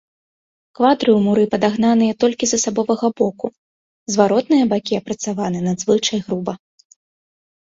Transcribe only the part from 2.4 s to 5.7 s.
з асабовага боку, зваротныя бакі апрацаваны